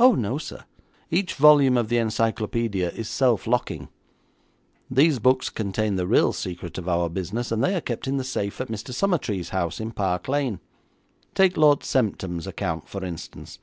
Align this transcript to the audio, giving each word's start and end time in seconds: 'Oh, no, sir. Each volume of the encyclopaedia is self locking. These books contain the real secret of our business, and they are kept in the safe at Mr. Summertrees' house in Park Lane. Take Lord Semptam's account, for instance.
'Oh, 0.00 0.16
no, 0.16 0.36
sir. 0.36 0.64
Each 1.12 1.34
volume 1.34 1.76
of 1.76 1.88
the 1.88 1.98
encyclopaedia 1.98 2.88
is 2.90 3.08
self 3.08 3.46
locking. 3.46 3.88
These 4.90 5.20
books 5.20 5.48
contain 5.48 5.94
the 5.94 6.08
real 6.08 6.32
secret 6.32 6.76
of 6.76 6.88
our 6.88 7.08
business, 7.08 7.52
and 7.52 7.62
they 7.62 7.76
are 7.76 7.80
kept 7.80 8.08
in 8.08 8.16
the 8.16 8.24
safe 8.24 8.60
at 8.60 8.66
Mr. 8.66 8.92
Summertrees' 8.92 9.50
house 9.50 9.78
in 9.78 9.92
Park 9.92 10.26
Lane. 10.26 10.58
Take 11.36 11.56
Lord 11.56 11.84
Semptam's 11.84 12.48
account, 12.48 12.88
for 12.88 13.04
instance. 13.04 13.60